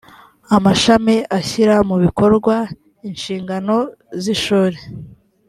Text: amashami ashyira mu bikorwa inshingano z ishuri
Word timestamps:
amashami 0.55 1.15
ashyira 1.37 1.75
mu 1.89 1.95
bikorwa 2.03 2.55
inshingano 3.09 3.75
z 4.21 4.23
ishuri 4.35 4.79